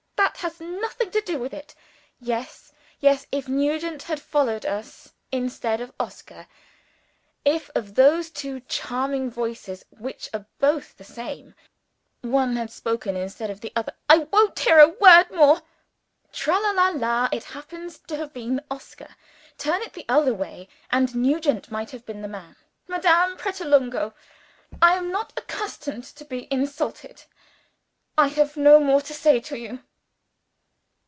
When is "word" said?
14.87-15.29